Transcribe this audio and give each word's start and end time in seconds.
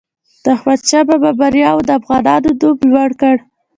د 0.43 0.45
احمدشاه 0.55 1.05
بابا 1.07 1.31
بریاوو 1.39 1.85
د 1.87 1.89
افغانانو 1.99 2.49
نوم 2.61 2.77
لوړ 2.91 3.09
کړ. 3.21 3.35